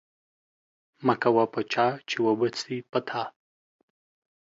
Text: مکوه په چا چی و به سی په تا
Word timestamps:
مکوه 1.05 1.45
په 1.53 1.61
چا 1.71 1.87
چی 2.07 2.17
و 2.23 2.27
به 2.39 2.47
سی 2.59 2.75
په 2.91 2.99
تا 3.07 3.23